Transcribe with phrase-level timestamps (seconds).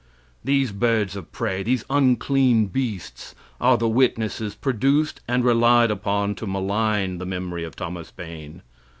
[0.43, 6.47] These birds of prey these unclean beasts are the witnesses produced and relied upon to
[6.47, 8.63] malign the memory of Thomas Paine.